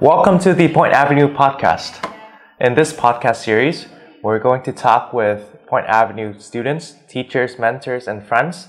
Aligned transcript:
Welcome 0.00 0.38
to 0.38 0.54
the 0.54 0.68
Point 0.68 0.94
Avenue 0.94 1.28
podcast. 1.28 2.10
In 2.58 2.74
this 2.74 2.90
podcast 2.90 3.44
series, 3.44 3.84
we're 4.22 4.38
going 4.38 4.62
to 4.62 4.72
talk 4.72 5.12
with 5.12 5.58
Point 5.66 5.84
Avenue 5.88 6.38
students, 6.38 6.94
teachers, 7.06 7.58
mentors, 7.58 8.08
and 8.08 8.26
friends 8.26 8.68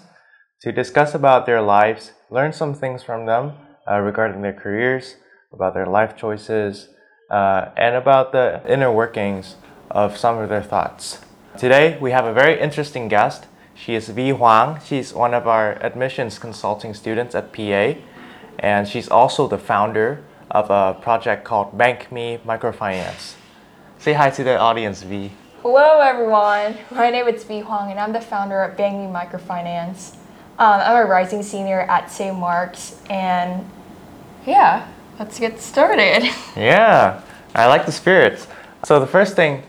to 0.59 0.73
discuss 0.73 1.15
about 1.15 1.45
their 1.45 1.61
lives, 1.61 2.11
learn 2.29 2.51
some 2.51 2.73
things 2.73 3.01
from 3.01 3.27
them 3.27 3.53
uh, 3.89 3.99
regarding 3.99 4.41
their 4.41 4.51
careers, 4.51 5.15
about 5.53 5.73
their 5.73 5.85
life 5.85 6.17
choices, 6.17 6.89
uh, 7.29 7.69
and 7.77 7.95
about 7.95 8.33
the 8.33 8.61
inner 8.67 8.91
workings 8.91 9.55
of 9.89 10.17
some 10.17 10.37
of 10.37 10.49
their 10.49 10.61
thoughts. 10.61 11.19
Today, 11.57 11.97
we 12.01 12.11
have 12.11 12.25
a 12.25 12.33
very 12.33 12.59
interesting 12.59 13.07
guest. 13.07 13.45
She 13.73 13.95
is 13.95 14.09
Vy 14.09 14.31
Hoang. 14.31 14.81
She's 14.85 15.13
one 15.13 15.33
of 15.33 15.47
our 15.47 15.81
admissions 15.81 16.37
consulting 16.37 16.93
students 16.93 17.33
at 17.35 17.53
PA, 17.53 17.93
and 18.59 18.85
she's 18.85 19.07
also 19.07 19.47
the 19.47 19.57
founder 19.57 20.25
of 20.51 20.69
a 20.69 20.99
project 21.01 21.43
called 21.45 21.77
Bank 21.77 22.11
Mi 22.11 22.37
Microfinance. 22.45 23.35
Say 23.99 24.13
hi 24.13 24.29
to 24.31 24.43
the 24.43 24.57
audience, 24.57 25.01
Vy. 25.03 25.31
Hello, 25.61 25.99
everyone. 25.99 26.77
My 26.91 27.09
name 27.09 27.27
is 27.27 27.43
Vy 27.43 27.61
Hoang, 27.61 27.91
and 27.91 27.99
I'm 27.99 28.11
the 28.11 28.21
founder 28.21 28.61
of 28.61 28.75
Bank 28.75 28.97
Mi 28.97 29.07
Microfinance. 29.07 30.15
Um, 30.59 30.81
I'm 30.81 31.05
a 31.05 31.09
rising 31.09 31.41
senior 31.41 31.81
at 31.81 32.11
St. 32.11 32.37
Mark's, 32.37 32.99
and 33.09 33.67
yeah, 34.45 34.87
let's 35.19 35.39
get 35.39 35.59
started. 35.59 36.29
Yeah, 36.55 37.21
I 37.55 37.67
like 37.67 37.85
the 37.85 37.91
spirits. 37.91 38.47
So 38.83 38.99
the 38.99 39.07
first 39.07 39.35
thing 39.35 39.63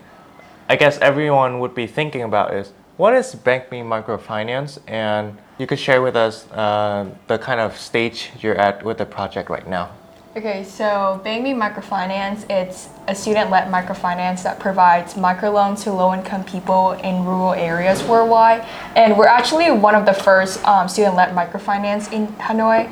I 0.69 0.77
guess 0.77 0.99
everyone 0.99 1.61
would 1.61 1.75
be 1.75 1.87
thinking 1.87 2.23
about 2.23 2.55
is 2.55 2.73
what 2.97 3.15
is 3.15 3.35
Bank 3.35 3.71
Mi 3.71 3.83
Microfinance, 3.83 4.79
and 4.89 5.39
you 5.59 5.67
could 5.67 5.79
share 5.79 6.03
with 6.03 6.17
us 6.17 6.51
uh, 6.51 7.09
the 7.29 7.39
kind 7.39 7.61
of 7.61 7.79
stage 7.79 8.31
you're 8.41 8.57
at 8.57 8.85
with 8.85 8.99
the 8.99 9.07
project 9.07 9.49
right 9.49 9.69
now. 9.69 9.91
Okay, 10.35 10.65
so 10.65 11.21
Bank 11.23 11.45
Mi 11.45 11.53
Microfinance, 11.53 12.49
it's 12.49 12.89
a 13.07 13.15
student-led 13.15 13.71
microfinance 13.71 14.43
that 14.45 14.59
provides 14.59 15.13
microloans 15.13 15.83
to 15.83 15.93
low-income 15.93 16.45
people 16.45 16.93
in 16.93 17.23
rural 17.27 17.53
areas 17.53 18.03
worldwide. 18.05 18.67
And 18.97 19.19
we're 19.19 19.27
actually 19.27 19.71
one 19.71 19.95
of 19.95 20.07
the 20.07 20.15
first 20.15 20.65
um, 20.65 20.89
student-led 20.89 21.35
microfinance 21.37 22.11
in 22.15 22.29
Hanoi. 22.39 22.91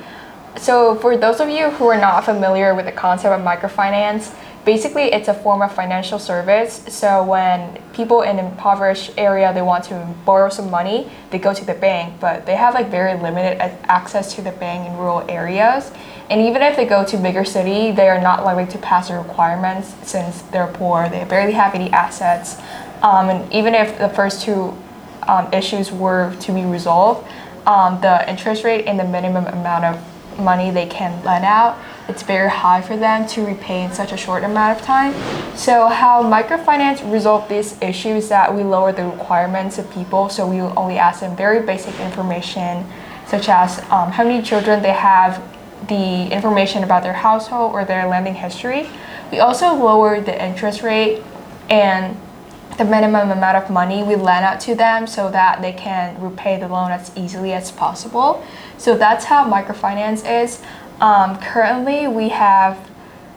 So 0.58 0.96
for 0.96 1.16
those 1.16 1.40
of 1.40 1.48
you 1.48 1.70
who 1.70 1.86
are 1.86 1.98
not 1.98 2.26
familiar 2.26 2.74
with 2.74 2.84
the 2.84 2.92
concept 2.92 3.32
of 3.32 3.40
microfinance, 3.40 4.36
basically 4.66 5.04
it's 5.04 5.28
a 5.28 5.34
form 5.34 5.62
of 5.62 5.72
financial 5.72 6.18
service. 6.18 6.84
So 6.88 7.24
when 7.24 7.80
people 7.94 8.20
in 8.20 8.38
impoverished 8.38 9.12
area 9.16 9.50
they 9.54 9.62
want 9.62 9.84
to 9.84 10.14
borrow 10.26 10.50
some 10.50 10.70
money, 10.70 11.10
they 11.30 11.38
go 11.38 11.54
to 11.54 11.64
the 11.64 11.72
bank, 11.72 12.20
but 12.20 12.44
they 12.44 12.56
have 12.56 12.74
like 12.74 12.90
very 12.90 13.18
limited 13.18 13.62
access 13.88 14.34
to 14.34 14.42
the 14.42 14.52
bank 14.52 14.86
in 14.90 14.98
rural 14.98 15.24
areas. 15.30 15.90
And 16.30 16.40
even 16.42 16.62
if 16.62 16.76
they 16.76 16.86
go 16.86 17.04
to 17.04 17.16
bigger 17.16 17.44
city, 17.44 17.90
they 17.90 18.08
are 18.08 18.20
not 18.20 18.44
likely 18.44 18.66
to 18.72 18.78
pass 18.78 19.08
the 19.08 19.18
requirements 19.18 19.94
since 20.08 20.42
they're 20.42 20.68
poor. 20.68 21.08
They 21.08 21.24
barely 21.24 21.52
have 21.52 21.74
any 21.74 21.90
assets. 21.90 22.56
Um, 23.02 23.28
and 23.28 23.52
even 23.52 23.74
if 23.74 23.98
the 23.98 24.08
first 24.08 24.42
two 24.42 24.76
um, 25.24 25.52
issues 25.52 25.90
were 25.90 26.34
to 26.40 26.52
be 26.52 26.64
resolved, 26.64 27.28
um, 27.66 28.00
the 28.00 28.28
interest 28.30 28.62
rate 28.62 28.86
and 28.86 28.98
the 28.98 29.04
minimum 29.04 29.46
amount 29.46 29.84
of 29.84 30.38
money 30.38 30.70
they 30.70 30.86
can 30.86 31.22
lend 31.24 31.44
out, 31.44 31.76
it's 32.08 32.22
very 32.22 32.48
high 32.48 32.80
for 32.80 32.96
them 32.96 33.26
to 33.28 33.44
repay 33.44 33.82
in 33.82 33.92
such 33.92 34.12
a 34.12 34.16
short 34.16 34.44
amount 34.44 34.78
of 34.78 34.84
time. 34.84 35.12
So 35.56 35.88
how 35.88 36.22
microfinance 36.22 37.10
resolve 37.12 37.48
these 37.48 37.80
issues 37.82 38.28
that 38.28 38.54
we 38.54 38.62
lower 38.62 38.92
the 38.92 39.04
requirements 39.04 39.78
of 39.78 39.90
people. 39.92 40.28
So 40.28 40.46
we 40.46 40.60
only 40.60 40.98
ask 40.98 41.20
them 41.20 41.36
very 41.36 41.66
basic 41.66 41.98
information, 42.00 42.86
such 43.26 43.48
as 43.48 43.80
um, 43.90 44.12
how 44.12 44.24
many 44.24 44.42
children 44.42 44.82
they 44.82 44.92
have, 44.92 45.42
the 45.88 46.32
information 46.32 46.84
about 46.84 47.02
their 47.02 47.14
household 47.14 47.72
or 47.72 47.84
their 47.84 48.06
lending 48.06 48.34
history. 48.34 48.88
We 49.30 49.38
also 49.38 49.74
lowered 49.74 50.26
the 50.26 50.44
interest 50.44 50.82
rate 50.82 51.22
and 51.68 52.16
the 52.78 52.84
minimum 52.84 53.30
amount 53.30 53.56
of 53.56 53.70
money 53.70 54.02
we 54.02 54.16
lend 54.16 54.44
out 54.44 54.60
to 54.60 54.74
them 54.74 55.06
so 55.06 55.30
that 55.30 55.60
they 55.60 55.72
can 55.72 56.20
repay 56.20 56.58
the 56.58 56.68
loan 56.68 56.90
as 56.90 57.14
easily 57.16 57.52
as 57.52 57.70
possible. 57.70 58.44
So 58.78 58.96
that's 58.96 59.26
how 59.26 59.50
microfinance 59.50 60.24
is. 60.42 60.62
Um, 61.00 61.38
currently, 61.38 62.08
we 62.08 62.30
have 62.30 62.90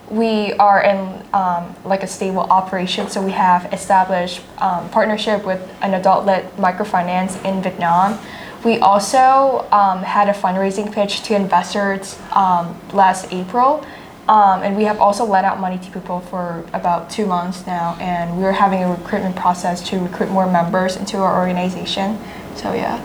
we 0.10 0.54
are 0.54 0.84
in 0.84 1.26
um, 1.34 1.76
like 1.86 2.04
a 2.04 2.08
stable 2.08 2.42
operation, 2.42 3.10
so 3.10 3.22
we 3.22 3.32
have 3.32 3.72
established 3.74 4.42
um, 4.60 4.90
partnership 4.90 5.44
with 5.46 5.62
an 5.82 5.94
adult-led 5.94 6.52
microfinance 6.58 7.44
in 7.44 7.64
Vietnam 7.64 8.20
we 8.64 8.80
also 8.80 9.68
um, 9.72 10.04
had 10.04 10.30
a 10.30 10.34
fundraising 10.34 10.92
pitch 10.92 11.22
to 11.24 11.36
investors 11.36 12.20
um, 12.32 12.80
last 12.94 13.32
April. 13.34 13.86
Um, 14.28 14.64
and 14.64 14.78
we 14.78 14.86
have 14.86 15.00
also 15.02 15.26
lent 15.26 15.46
out 15.46 15.60
money 15.60 15.78
to 15.78 15.92
people 15.92 16.22
for 16.22 16.66
about 16.72 17.10
two 17.10 17.26
months 17.26 17.68
now. 17.68 17.98
And 18.00 18.38
we're 18.38 18.54
having 18.54 18.82
a 18.84 18.90
recruitment 18.90 19.36
process 19.36 19.82
to 19.90 20.00
recruit 20.00 20.30
more 20.30 20.50
members 20.50 20.96
into 20.96 21.18
our 21.18 21.38
organization. 21.38 22.18
So, 22.56 22.74
yeah. 22.74 23.04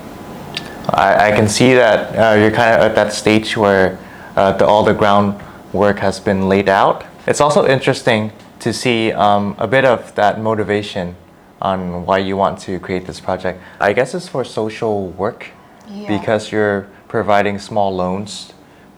I, 0.90 1.32
I 1.32 1.36
can 1.36 1.48
see 1.48 1.74
that 1.74 2.14
uh, 2.14 2.38
you're 2.38 2.52
kind 2.52 2.74
of 2.74 2.80
at 2.82 2.94
that 2.94 3.12
stage 3.12 3.56
where 3.56 3.98
uh, 4.36 4.52
the, 4.52 4.64
all 4.64 4.84
the 4.84 4.94
groundwork 4.94 5.98
has 5.98 6.20
been 6.20 6.48
laid 6.48 6.68
out. 6.68 7.04
It's 7.26 7.40
also 7.40 7.66
interesting 7.66 8.32
to 8.60 8.72
see 8.72 9.12
um, 9.12 9.56
a 9.58 9.66
bit 9.66 9.84
of 9.84 10.14
that 10.14 10.40
motivation 10.40 11.16
on 11.60 12.06
why 12.06 12.18
you 12.18 12.36
want 12.36 12.58
to 12.60 12.78
create 12.80 13.06
this 13.06 13.20
project. 13.20 13.60
I 13.80 13.92
guess 13.92 14.14
it's 14.14 14.28
for 14.28 14.44
social 14.44 15.08
work 15.08 15.48
yeah. 15.88 16.08
because 16.08 16.52
you're 16.52 16.88
providing 17.08 17.58
small 17.58 17.94
loans 17.94 18.52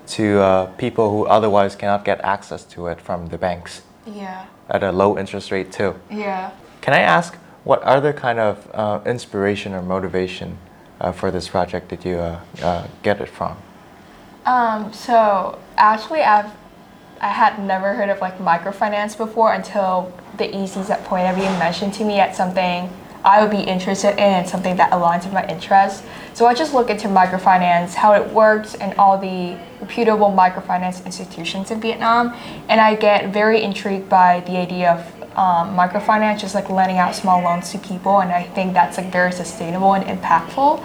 to 0.09 0.41
uh, 0.41 0.67
people 0.77 1.11
who 1.11 1.27
otherwise 1.27 1.77
cannot 1.77 2.05
get 2.05 2.21
access 2.23 2.65
to 2.65 2.89
it 2.89 3.01
from 3.01 3.29
the 3.29 3.39
banks. 3.39 3.83
Yeah. 4.07 4.47
At 4.69 4.83
a 4.83 4.93
low 4.93 5.19
interest 5.19 5.51
rate 5.51 5.73
too. 5.73 5.95
Yeah. 6.11 6.51
Can 6.81 6.95
I 6.95 7.01
ask 7.01 7.37
what 7.65 7.83
other 7.83 8.13
kind 8.13 8.39
of 8.39 8.69
uh, 8.75 9.01
inspiration 9.07 9.75
or 9.75 9.83
motivation 9.83 10.59
uh, 11.01 11.13
for 11.13 11.31
this 11.31 11.49
project 11.49 11.89
did 11.89 12.05
you 12.05 12.17
uh, 12.17 12.41
uh, 12.63 12.87
get 13.03 13.21
it 13.21 13.29
from? 13.29 13.57
Um, 14.47 14.93
so 14.93 15.59
actually, 15.77 16.23
I've 16.23 16.51
I 17.21 17.29
had 17.29 17.63
never 17.63 17.93
heard 17.93 18.09
of 18.09 18.21
like 18.21 18.39
microfinance 18.39 19.17
before 19.17 19.53
until 19.53 20.13
the 20.39 20.45
ECs 20.45 20.89
at 20.89 21.05
Point 21.05 21.27
Avenue 21.27 21.51
mentioned 21.59 21.93
to 21.95 22.05
me 22.05 22.19
at 22.19 22.35
something 22.35 22.89
I 23.23 23.43
would 23.43 23.51
be 23.51 23.61
interested 23.63 24.13
in 24.13 24.19
and 24.19 24.49
something 24.49 24.77
that 24.77 24.93
aligns 24.93 25.25
with 25.25 25.35
my 25.35 25.47
interests. 25.47 26.03
So 26.33 26.47
I 26.47 26.55
just 26.55 26.73
look 26.73 26.89
into 26.89 27.09
microfinance, 27.09 27.93
how 27.93 28.15
it 28.15 28.33
works, 28.33 28.75
and 28.75 28.95
all 28.99 29.19
the 29.19 29.59
reputable 29.81 30.31
microfinance 30.31 31.05
institutions 31.05 31.71
in 31.71 31.81
Vietnam, 31.81 32.35
and 32.69 32.81
I 32.81 32.95
get 32.95 33.31
very 33.31 33.63
intrigued 33.63 34.09
by 34.09 34.41
the 34.47 34.57
idea 34.57 34.93
of 34.93 35.21
um, 35.37 35.77
microfinance, 35.77 36.41
just 36.41 36.55
like 36.55 36.71
lending 36.71 36.99
out 36.99 37.15
small 37.15 37.43
loans 37.43 37.71
to 37.73 37.79
people, 37.79 38.21
and 38.21 38.33
I 38.33 38.45
think 38.45 38.73
that's 38.73 38.97
like 38.97 39.13
very 39.13 39.33
sustainable 39.33 39.95
and 39.95 40.05
impactful. 40.05 40.83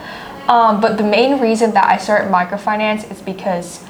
Um, 0.49 0.81
but 0.81 0.97
the 0.97 1.03
main 1.03 1.39
reason 1.39 1.73
that 1.73 1.85
I 1.85 1.97
started 1.97 2.31
microfinance 2.31 3.09
is 3.09 3.21
because 3.21 3.81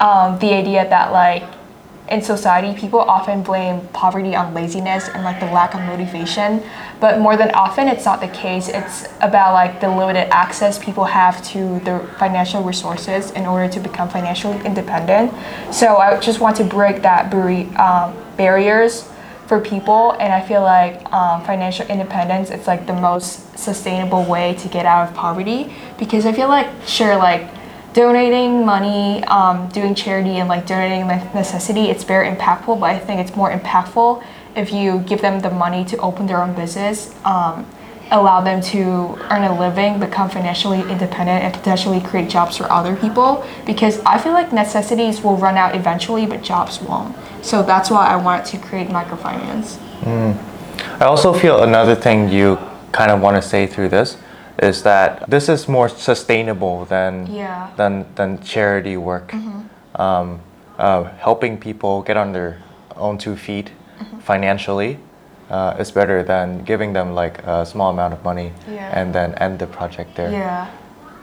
um, 0.00 0.38
the 0.38 0.52
idea 0.52 0.88
that 0.88 1.12
like 1.12 1.44
in 2.08 2.22
society, 2.22 2.78
people 2.78 3.00
often 3.00 3.42
blame 3.42 3.86
poverty 3.88 4.36
on 4.36 4.54
laziness 4.54 5.08
and 5.08 5.24
like 5.24 5.40
the 5.40 5.46
lack 5.46 5.74
of 5.74 5.80
motivation. 5.80 6.62
But 7.00 7.18
more 7.18 7.36
than 7.36 7.50
often, 7.50 7.88
it's 7.88 8.04
not 8.04 8.20
the 8.20 8.28
case. 8.28 8.68
It's 8.68 9.08
about 9.20 9.54
like 9.54 9.80
the 9.80 9.88
limited 9.88 10.32
access 10.32 10.78
people 10.82 11.04
have 11.04 11.44
to 11.48 11.80
the 11.80 12.08
financial 12.18 12.62
resources 12.62 13.32
in 13.32 13.44
order 13.44 13.72
to 13.72 13.80
become 13.80 14.08
financially 14.08 14.64
independent. 14.64 15.32
So 15.72 15.96
I 15.96 16.18
just 16.20 16.40
want 16.40 16.56
to 16.58 16.64
break 16.64 17.02
that 17.02 17.32
um, 17.34 18.16
barriers 18.36 19.08
for 19.46 19.60
people, 19.60 20.12
and 20.12 20.32
I 20.32 20.40
feel 20.46 20.62
like 20.62 21.10
um, 21.12 21.44
financial 21.44 21.86
independence 21.86 22.50
it's 22.50 22.66
like 22.66 22.86
the 22.86 22.94
most 22.94 23.56
sustainable 23.56 24.24
way 24.24 24.54
to 24.54 24.68
get 24.68 24.86
out 24.86 25.08
of 25.08 25.14
poverty 25.14 25.72
because 25.98 26.26
I 26.26 26.32
feel 26.32 26.48
like 26.48 26.68
sure 26.86 27.16
like 27.16 27.46
donating 27.96 28.66
money, 28.66 29.24
um, 29.24 29.68
doing 29.70 29.94
charity, 29.94 30.36
and 30.36 30.50
like 30.50 30.66
donating 30.66 31.06
necessity, 31.06 31.88
it's 31.88 32.04
very 32.04 32.28
impactful. 32.28 32.78
But 32.78 32.90
I 32.90 32.98
think 32.98 33.20
it's 33.20 33.34
more 33.34 33.50
impactful 33.50 34.22
if 34.54 34.70
you 34.70 34.98
give 35.00 35.22
them 35.22 35.40
the 35.40 35.48
money 35.48 35.82
to 35.86 35.96
open 35.96 36.26
their 36.26 36.42
own 36.42 36.54
business, 36.54 37.14
um, 37.24 37.66
allow 38.10 38.42
them 38.42 38.60
to 38.60 39.18
earn 39.30 39.44
a 39.44 39.58
living, 39.58 39.98
become 39.98 40.28
financially 40.28 40.80
independent, 40.82 41.42
and 41.42 41.54
potentially 41.54 42.02
create 42.02 42.28
jobs 42.28 42.58
for 42.58 42.70
other 42.70 42.94
people. 42.96 43.42
Because 43.64 43.98
I 44.00 44.18
feel 44.18 44.32
like 44.32 44.52
necessities 44.52 45.22
will 45.22 45.38
run 45.38 45.56
out 45.56 45.74
eventually, 45.74 46.26
but 46.26 46.42
jobs 46.42 46.82
won't. 46.82 47.16
So 47.42 47.62
that's 47.62 47.90
why 47.90 48.06
I 48.06 48.16
wanted 48.16 48.44
to 48.52 48.58
create 48.58 48.88
microfinance. 48.88 49.78
Mm. 50.02 50.36
I 51.00 51.06
also 51.06 51.32
feel 51.32 51.62
another 51.62 51.94
thing 51.94 52.28
you 52.28 52.58
kind 52.92 53.10
of 53.10 53.22
want 53.22 53.36
to 53.36 53.42
say 53.42 53.66
through 53.66 53.88
this 53.88 54.18
is 54.58 54.82
that 54.82 55.28
this 55.28 55.48
is 55.48 55.68
more 55.68 55.88
sustainable 55.88 56.84
than 56.86 57.26
yeah. 57.26 57.70
than 57.76 58.06
than 58.14 58.42
charity 58.42 58.96
work. 58.96 59.32
Mm-hmm. 59.32 60.00
Um, 60.00 60.40
uh, 60.78 61.04
helping 61.18 61.58
people 61.58 62.02
get 62.02 62.16
on 62.16 62.32
their 62.32 62.62
own 62.96 63.18
two 63.18 63.36
feet 63.36 63.70
mm-hmm. 63.98 64.18
financially 64.18 64.98
uh, 65.50 65.76
is 65.78 65.90
better 65.90 66.22
than 66.22 66.64
giving 66.64 66.92
them 66.92 67.14
like 67.14 67.38
a 67.44 67.64
small 67.64 67.90
amount 67.90 68.12
of 68.12 68.22
money 68.24 68.52
yeah. 68.68 68.90
and 68.98 69.14
then 69.14 69.34
end 69.36 69.58
the 69.58 69.66
project 69.66 70.14
there. 70.16 70.30
Yeah. 70.30 70.70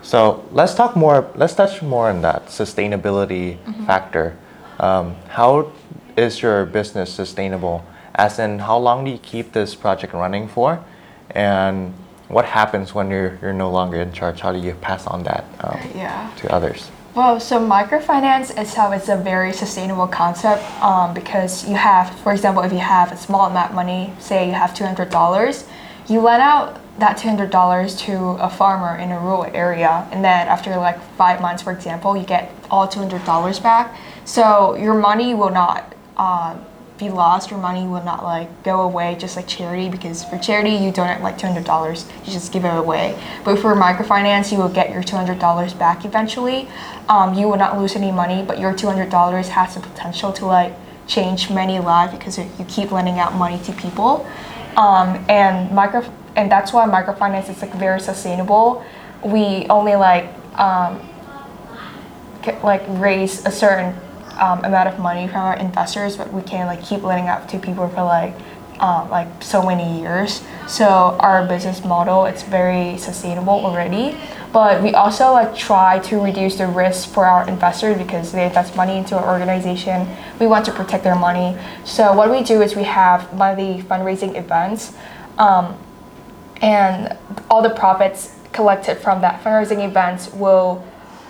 So 0.02 0.44
let's 0.52 0.74
talk 0.74 0.96
more. 0.96 1.30
Let's 1.36 1.56
touch 1.56 1.82
more 1.82 2.10
on 2.10 2.22
that 2.22 2.48
sustainability 2.48 3.58
mm-hmm. 3.58 3.86
factor. 3.86 4.38
Um, 4.80 5.16
how 5.30 5.72
is 6.18 6.42
your 6.42 6.66
business 6.66 7.14
sustainable? 7.14 7.86
As 8.16 8.38
in, 8.38 8.60
how 8.60 8.78
long 8.78 9.06
do 9.06 9.12
you 9.12 9.18
keep 9.18 9.54
this 9.54 9.76
project 9.76 10.14
running 10.14 10.48
for? 10.48 10.84
And 11.32 11.94
what 12.28 12.46
happens 12.46 12.94
when 12.94 13.10
you're, 13.10 13.38
you're 13.42 13.54
no 13.54 13.70
longer 13.70 14.02
in 14.02 14.12
charge? 14.12 14.40
How 14.42 14.52
do 14.52 14.60
you 14.60 14.74
pass 14.74 15.06
on 15.08 15.24
that 15.24 15.46
um, 15.62 15.80
Yeah. 15.96 16.32
to 16.38 16.52
others? 16.52 16.90
Well, 17.16 17.40
so 17.40 17.60
microfinance 17.60 18.58
itself 18.58 18.96
is 18.96 19.08
a 19.08 19.16
very 19.16 19.54
sustainable 19.54 20.08
concept 20.08 20.64
um, 20.82 21.14
because 21.14 21.68
you 21.70 21.76
have, 21.76 22.10
for 22.22 22.32
example, 22.32 22.64
if 22.64 22.72
you 22.72 22.80
have 22.80 23.12
a 23.12 23.18
small 23.18 23.46
amount 23.46 23.70
of 23.70 23.76
money, 23.76 24.12
say 24.20 24.48
you 24.48 24.54
have 24.54 24.72
$200, 24.72 25.68
you 26.08 26.22
lend 26.22 26.42
out 26.42 26.80
that 27.00 27.18
$200 27.18 28.00
to 28.00 28.18
a 28.44 28.50
farmer 28.50 28.98
in 28.98 29.12
a 29.12 29.20
rural 29.20 29.46
area, 29.54 30.08
and 30.12 30.24
then 30.24 30.48
after 30.48 30.76
like 30.78 31.00
five 31.16 31.40
months, 31.40 31.62
for 31.62 31.72
example, 31.72 32.18
you 32.18 32.26
get 32.26 32.52
all 32.72 32.88
$200 32.88 33.62
back. 33.62 33.96
So 34.26 34.76
your 34.76 34.94
money 34.96 35.36
will 35.36 35.50
not 35.52 35.94
uh, 36.18 36.58
be 36.98 37.10
lost, 37.10 37.50
your 37.50 37.60
money 37.60 37.88
will 37.88 38.04
not 38.04 38.24
like 38.24 38.64
go 38.64 38.82
away 38.82 39.16
just 39.20 39.36
like 39.36 39.48
charity 39.48 39.90
because 39.90 40.24
for 40.24 40.38
charity 40.38 40.72
you 40.72 40.92
donate 40.92 41.22
like 41.22 41.38
$200, 41.38 42.26
you 42.26 42.32
just 42.32 42.52
give 42.52 42.66
it 42.66 42.74
away. 42.74 43.20
But 43.44 43.60
for 43.60 43.74
microfinance, 43.76 44.52
you 44.52 44.58
will 44.58 44.70
get 44.70 44.92
your 44.92 45.02
$200 45.02 45.80
back 45.80 46.06
eventually. 46.06 46.68
Um, 47.10 47.34
you 47.34 47.48
will 47.48 47.58
not 47.58 47.78
lose 47.78 47.96
any 47.96 48.12
money, 48.12 48.44
but 48.44 48.60
your 48.60 48.74
$200 48.74 49.48
has 49.48 49.76
the 49.76 49.82
potential 49.82 50.32
to 50.34 50.46
like 50.46 50.74
change 51.08 51.50
many 51.50 51.80
lives 51.80 52.14
because 52.14 52.38
you 52.38 52.66
keep 52.68 52.92
lending 52.92 53.20
out 53.20 53.34
money 53.36 53.60
to 53.64 53.74
people. 53.74 54.28
Um, 54.78 55.24
and 55.30 55.72
micro 55.74 56.04
and 56.36 56.52
that's 56.52 56.74
why 56.74 56.88
microfinance 56.88 57.50
is 57.50 57.62
like 57.62 57.74
very 57.74 58.00
sustainable. 58.00 58.84
We 59.24 59.68
only 59.70 59.96
like 59.96 60.26
um, 60.58 61.00
like 62.64 62.84
raise 62.88 63.46
a 63.46 63.52
certain 63.52 63.96
um, 64.40 64.64
amount 64.66 64.90
of 64.90 65.00
money 65.00 65.28
from 65.28 65.42
our 65.42 65.56
investors, 65.58 66.18
but 66.18 66.32
we 66.34 66.42
can 66.42 66.68
like 66.68 66.84
keep 66.84 67.04
lending 67.04 67.28
out 67.28 67.48
to 67.50 67.60
people 67.60 67.88
for 67.90 68.04
like 68.04 68.34
um, 68.80 69.10
like 69.10 69.28
so 69.42 69.64
many 69.64 70.00
years. 70.00 70.44
So 70.68 70.86
our 71.20 71.48
business 71.48 71.84
model 71.86 72.26
it's 72.26 72.44
very 72.44 72.98
sustainable 72.98 73.54
already. 73.54 74.18
But 74.52 74.84
we 74.84 74.94
also 74.94 75.32
like 75.32 75.56
try 75.56 76.00
to 76.00 76.20
reduce 76.20 76.58
the 76.58 76.68
risk 76.68 77.10
for 77.10 77.26
our 77.26 77.48
investors 77.48 77.98
because 77.98 78.32
they 78.32 78.46
invest 78.46 78.76
money 78.76 78.98
into 78.98 79.18
our 79.18 79.34
organization. 79.34 80.08
We 80.40 80.46
want 80.46 80.66
to 80.66 80.72
protect 80.72 81.04
their 81.04 81.16
money. 81.16 81.58
So 81.86 82.14
what 82.14 82.30
we 82.30 82.44
do 82.44 82.62
is 82.62 82.76
we 82.76 82.84
have 82.84 83.34
monthly 83.34 83.82
fundraising 83.82 84.38
events. 84.38 84.94
Um, 85.40 85.76
and 86.62 87.18
all 87.50 87.62
the 87.64 87.72
profits 87.72 88.38
collected 88.52 88.98
from 89.00 89.22
that 89.22 89.44
fundraising 89.44 89.84
events 89.86 90.32
will 90.34 90.86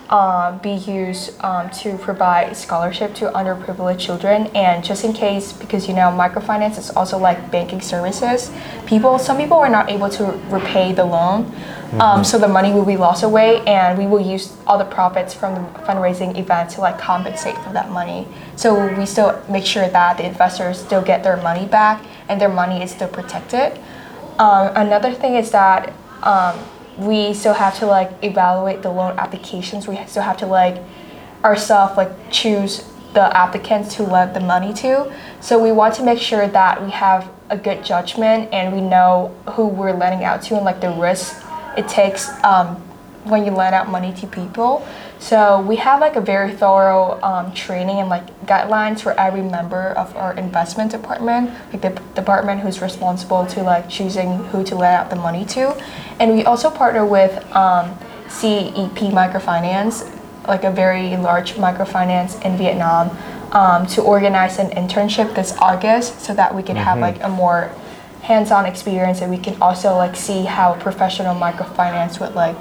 um, 0.10 0.58
be 0.60 0.74
used 0.74 1.40
um, 1.44 1.70
to 1.72 1.98
provide 1.98 2.56
scholarship 2.56 3.16
to 3.16 3.32
underprivileged 3.32 4.00
children. 4.00 4.48
And 4.56 4.84
just 4.84 5.04
in 5.04 5.14
case 5.14 5.54
because 5.54 5.88
you 5.88 5.94
know 5.94 6.10
microfinance 6.12 6.78
is 6.78 6.90
also 6.92 7.18
like 7.18 7.52
banking 7.52 7.82
services 7.82 8.52
people 8.86 9.18
some 9.18 9.38
people 9.38 9.58
are 9.58 9.70
not 9.70 9.90
able 9.90 10.10
to 10.10 10.26
repay 10.50 10.94
the 10.94 11.06
loan. 11.06 11.52
Um, 12.00 12.24
so 12.24 12.40
the 12.40 12.48
money 12.48 12.72
will 12.72 12.86
be 12.86 12.98
lost 12.98 13.22
away 13.22 13.62
and 13.68 14.00
we 14.00 14.08
will 14.08 14.20
use 14.20 14.58
all 14.66 14.80
the 14.80 14.86
profits 14.86 15.32
from 15.32 15.54
the 15.54 15.80
fundraising 15.82 16.36
event 16.38 16.72
to 16.72 16.82
like 16.82 16.98
compensate 16.98 17.56
for 17.60 17.72
that 17.74 17.92
money. 17.92 18.28
So 18.56 18.92
we 18.98 19.06
still 19.06 19.40
make 19.48 19.64
sure 19.64 19.88
that 19.88 20.18
the 20.18 20.26
investors 20.26 20.80
still 20.80 21.04
get 21.04 21.24
their 21.24 21.38
money 21.38 21.68
back 21.68 22.04
and 22.30 22.42
their 22.42 22.50
money 22.50 22.82
is 22.82 22.90
still 22.90 23.10
protected. 23.10 23.80
Um, 24.40 24.72
another 24.76 25.14
thing 25.14 25.36
is 25.36 25.52
that 25.52 25.94
um, 26.24 26.58
we 26.98 27.34
still 27.34 27.54
have 27.54 27.78
to 27.80 27.86
like 27.86 28.12
evaluate 28.24 28.81
the 28.81 28.90
loan 28.92 29.18
applications. 29.18 29.88
We 29.88 29.98
still 30.06 30.24
have 30.24 30.38
to 30.38 30.45
like 30.45 30.81
ourselves 31.44 31.98
like 31.98 32.12
choose 32.31 32.90
the 33.13 33.36
applicants 33.38 33.95
to 33.95 34.04
lend 34.04 34.36
the 34.36 34.40
money 34.40 34.74
to. 34.74 35.13
So 35.40 35.62
we 35.62 35.72
want 35.72 35.95
to 35.95 36.04
make 36.04 36.19
sure 36.19 36.48
that 36.48 36.84
we 36.84 36.92
have 36.92 37.30
a 37.50 37.57
good 37.57 37.84
judgment 37.84 38.51
and 38.54 38.74
we 38.74 38.81
know 38.81 39.36
who 39.51 39.68
we're 39.68 39.94
lending 39.94 40.24
out 40.24 40.42
to 40.44 40.56
and 40.56 40.66
like 40.66 40.81
the 40.81 40.92
risk 40.92 41.44
it 41.78 41.88
takes 41.88 42.30
um, 42.44 42.81
when 43.24 43.46
you 43.46 43.52
lend 43.52 43.74
out 43.74 43.90
money 43.90 44.14
to 44.14 44.28
people. 44.28 44.86
So 45.20 45.62
we 45.62 45.78
have 45.78 46.02
like 46.02 46.16
a 46.16 46.22
very 46.22 46.54
thorough 46.54 47.22
um, 47.24 47.54
training 47.54 48.00
and 48.00 48.10
like 48.10 48.46
guidelines 48.46 49.02
for 49.02 49.18
every 49.20 49.42
member 49.42 49.90
of 49.92 50.16
our 50.18 50.34
investment 50.34 50.92
department, 50.92 51.52
like 51.72 51.81
the 51.81 52.02
department 52.14 52.62
who's 52.62 52.81
responsible 52.81 53.46
to 53.48 53.64
like 53.64 53.90
choosing 53.90 54.44
who 54.46 54.64
to 54.66 54.75
lend 54.75 54.96
out 54.96 55.10
the 55.10 55.16
money 55.16 55.46
to. 55.46 55.72
And 56.20 56.36
we 56.36 56.44
also 56.44 56.70
partner 56.70 57.06
with 57.06 57.34
um, 57.56 57.98
CEP 58.28 59.14
Microfinance, 59.14 60.10
like 60.48 60.64
a 60.66 60.72
very 60.72 61.16
large 61.16 61.54
microfinance 61.54 62.44
in 62.44 62.58
Vietnam, 62.58 63.16
um, 63.54 63.86
to 63.88 64.02
organize 64.02 64.58
an 64.60 64.72
internship 64.72 65.36
this 65.36 65.56
August 65.60 66.19
so 66.19 66.34
that 66.34 66.54
we 66.54 66.64
can 66.64 66.76
have 66.76 67.00
like 67.00 67.22
a 67.24 67.30
more 67.30 67.72
hands-on 68.24 68.66
experience 68.66 69.22
and 69.22 69.30
we 69.30 69.38
can 69.38 69.62
also 69.62 69.96
like 69.96 70.16
see 70.16 70.44
how 70.44 70.74
professional 70.76 71.36
microfinance 71.36 72.19
would 72.19 72.34
like 72.36 72.56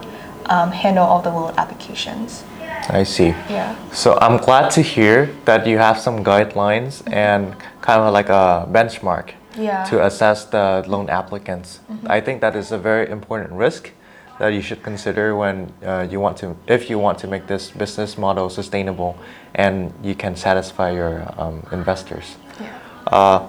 um, 0.47 0.73
handle 0.73 1.05
all 1.05 1.23
the 1.23 1.31
loan 1.31 1.55
applications. 1.57 2.45
I 2.89 3.05
see. 3.05 3.29
Yeah. 3.49 3.77
So 3.93 4.19
I'm 4.21 4.39
glad 4.39 4.71
to 4.73 4.83
hear 4.83 5.31
that 5.45 5.67
you 5.67 5.79
have 5.79 5.99
some 5.99 6.25
guidelines 6.25 7.03
and 7.13 7.55
kind 7.81 8.01
of 8.01 8.13
like 8.13 8.29
a 8.29 8.67
benchmark 8.71 9.31
Yeah. 9.57 9.85
to 9.85 10.05
assess 10.05 10.45
the 10.47 10.83
loan 10.87 11.09
applicants. 11.11 11.81
I 12.07 12.21
think 12.21 12.41
that 12.41 12.57
is 12.57 12.73
a 12.73 12.79
very 12.79 13.09
important 13.11 13.53
risk 13.53 13.91
that 14.39 14.49
you 14.53 14.63
should 14.63 14.83
consider 14.83 15.37
when 15.37 15.73
uh, 15.85 16.07
you 16.11 16.19
want 16.19 16.37
to, 16.39 16.57
if 16.67 16.91
you 16.91 16.99
want 16.99 17.19
to 17.19 17.27
make 17.29 17.47
this 17.47 17.71
business 17.71 18.19
model 18.19 18.51
sustainable 18.51 19.17
and 19.55 19.93
you 20.03 20.15
can 20.15 20.35
satisfy 20.35 20.91
your 20.91 21.23
um, 21.39 21.65
investors. 21.71 22.37
Yeah. 22.61 22.79
Uh, 23.07 23.49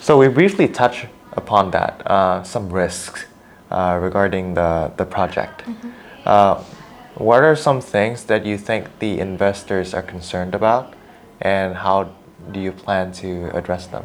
so 0.00 0.18
we 0.18 0.28
briefly 0.28 0.68
touched 0.68 1.06
upon 1.32 1.70
that, 1.70 2.02
uh, 2.06 2.42
some 2.42 2.68
risks 2.70 3.24
uh, 3.70 3.98
regarding 4.02 4.54
the, 4.54 4.92
the 4.96 5.04
project. 5.06 5.62
Uh, 6.24 6.62
what 7.14 7.42
are 7.42 7.56
some 7.56 7.80
things 7.80 8.24
that 8.24 8.46
you 8.46 8.56
think 8.56 8.98
the 8.98 9.20
investors 9.20 9.92
are 9.92 10.02
concerned 10.02 10.54
about 10.54 10.94
and 11.40 11.74
how 11.74 12.10
do 12.52 12.60
you 12.60 12.72
plan 12.72 13.12
to 13.12 13.54
address 13.56 13.86
them? 13.86 14.04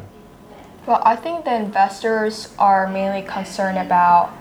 Well, 0.86 1.02
I 1.04 1.16
think 1.16 1.44
the 1.44 1.54
investors 1.54 2.54
are 2.58 2.88
mainly 2.88 3.22
concerned 3.22 3.78
about 3.78 4.32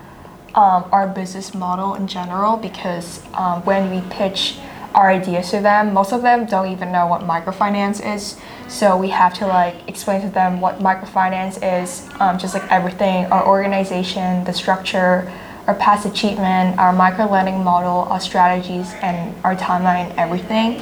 um, 0.56 0.86
our 0.92 1.08
business 1.08 1.54
model 1.54 1.96
in 1.96 2.08
general 2.08 2.58
because 2.58 3.22
um, 3.34 3.64
when 3.64 3.92
we 3.92 4.02
pitch 4.10 4.58
our 4.96 5.12
ideas 5.12 5.52
to 5.52 5.62
them, 5.62 5.94
most 5.94 6.12
of 6.12 6.22
them 6.24 6.46
don't 6.46 6.72
even 6.72 6.92
know 6.92 7.06
what 7.06 7.22
microfinance 7.22 8.04
is. 8.16 8.38
So 8.68 8.98
we 8.98 9.10
have 9.10 9.34
to 9.36 9.48
like 9.48 9.76
explain 9.88 10.22
to 10.22 10.30
them 10.30 10.60
what 10.60 10.80
microfinance 10.80 11.60
is, 11.82 12.10
um, 12.20 12.40
just 12.40 12.54
like 12.54 12.70
everything, 12.72 13.26
our 13.28 13.46
organization, 13.46 14.44
the 14.46 14.54
structure, 14.54 15.32
our 15.68 15.76
past 15.76 16.06
achievement, 16.06 16.80
our 16.80 16.94
micro 16.94 17.26
lending 17.26 17.64
model, 17.64 18.08
our 18.10 18.20
strategies, 18.20 18.94
and 19.02 19.36
our 19.44 19.56
timeline, 19.56 20.10
and 20.10 20.20
everything 20.20 20.82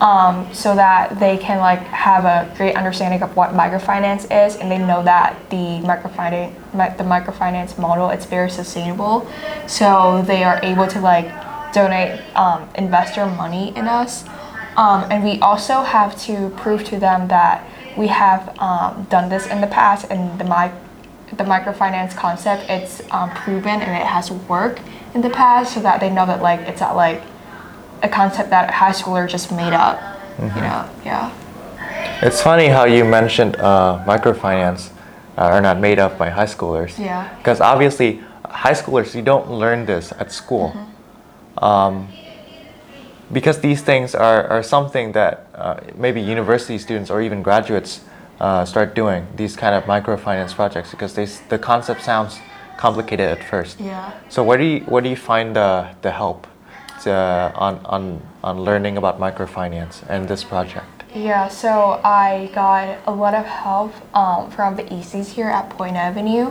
um, 0.00 0.52
so 0.52 0.74
that 0.74 1.18
they 1.18 1.38
can 1.38 1.58
like 1.58 1.80
have 1.80 2.24
a 2.24 2.52
great 2.56 2.76
understanding 2.76 3.22
of 3.22 3.34
what 3.36 3.50
microfinance 3.50 4.24
is 4.24 4.56
and 4.56 4.70
they 4.70 4.78
know 4.78 5.02
that 5.02 5.38
the 5.50 5.80
microfinance 5.86 6.52
the 6.98 7.04
microfinance 7.04 7.78
model 7.78 8.10
it's 8.10 8.26
very 8.26 8.50
sustainable. 8.50 9.26
So 9.66 10.22
they 10.26 10.44
are 10.44 10.60
able 10.62 10.86
to 10.88 11.00
like 11.00 11.26
donate 11.72 12.20
um, 12.36 12.68
investor 12.76 13.26
money 13.26 13.74
in 13.76 13.88
us. 13.88 14.24
Um, 14.76 15.04
and 15.10 15.22
we 15.22 15.38
also 15.38 15.82
have 15.82 16.20
to 16.22 16.50
prove 16.50 16.84
to 16.84 16.98
them 16.98 17.28
that 17.28 17.68
we 17.96 18.08
have 18.08 18.58
um, 18.58 19.06
done 19.08 19.28
this 19.28 19.46
in 19.46 19.60
the 19.60 19.68
past 19.68 20.06
and 20.10 20.38
the 20.38 20.44
mic 20.44 20.72
the 21.36 21.44
microfinance 21.44 22.14
concept 22.16 22.68
it's 22.68 23.02
um, 23.10 23.30
proven 23.30 23.80
and 23.80 23.90
it 23.90 24.06
has 24.06 24.30
worked 24.30 24.80
in 25.14 25.20
the 25.20 25.30
past 25.30 25.74
so 25.74 25.80
that 25.80 26.00
they 26.00 26.10
know 26.10 26.26
that 26.26 26.42
like 26.42 26.60
it's 26.60 26.80
not 26.80 26.96
like 26.96 27.22
a 28.04 28.08
concept 28.08 28.50
that 28.50 28.70
high 28.70 28.92
schooler 28.92 29.28
just 29.28 29.50
made 29.50 29.72
up. 29.72 29.98
You 30.38 30.46
know, 30.46 30.90
yeah. 31.04 31.32
It's 32.22 32.42
funny 32.42 32.66
how 32.66 32.84
you 32.84 33.04
mentioned 33.04 33.56
uh, 33.56 34.04
microfinance 34.06 34.90
uh, 35.38 35.42
are 35.42 35.60
not 35.60 35.78
made 35.78 35.98
up 35.98 36.18
by 36.18 36.28
high 36.28 36.46
schoolers. 36.46 36.98
Yeah. 36.98 37.34
Because 37.38 37.60
obviously, 37.60 38.20
high 38.44 38.72
schoolers, 38.72 39.14
you 39.14 39.22
don't 39.22 39.50
learn 39.50 39.86
this 39.86 40.12
at 40.12 40.32
school. 40.32 40.76
Um, 41.58 42.08
because 43.32 43.60
these 43.60 43.80
things 43.80 44.14
are, 44.14 44.46
are 44.48 44.62
something 44.62 45.12
that 45.12 45.46
uh, 45.54 45.80
maybe 45.94 46.20
university 46.20 46.78
students 46.78 47.10
or 47.10 47.22
even 47.22 47.42
graduates 47.42 48.00
uh, 48.40 48.64
start 48.64 48.94
doing, 48.94 49.26
these 49.36 49.56
kind 49.56 49.74
of 49.74 49.84
microfinance 49.84 50.54
projects, 50.54 50.90
because 50.90 51.14
they, 51.14 51.26
the 51.48 51.58
concept 51.58 52.02
sounds 52.02 52.38
complicated 52.76 53.28
at 53.28 53.42
first. 53.44 53.80
Yeah. 53.80 54.12
So 54.28 54.42
where 54.42 54.58
do 54.58 54.64
you, 54.64 54.80
where 54.80 55.02
do 55.02 55.08
you 55.08 55.16
find 55.16 55.54
the, 55.56 55.94
the 56.02 56.10
help 56.10 56.46
to, 57.02 57.12
on, 57.12 57.78
on, 57.86 58.22
on 58.42 58.60
learning 58.60 58.96
about 58.96 59.20
microfinance 59.20 60.04
and 60.08 60.28
this 60.28 60.44
project? 60.44 61.04
Yeah, 61.14 61.46
so 61.46 62.00
I 62.02 62.50
got 62.52 62.98
a 63.06 63.12
lot 63.12 63.34
of 63.34 63.46
help 63.46 63.92
um, 64.16 64.50
from 64.50 64.74
the 64.74 64.82
ECs 64.82 65.28
here 65.28 65.48
at 65.48 65.70
Point 65.70 65.94
Avenue. 65.94 66.50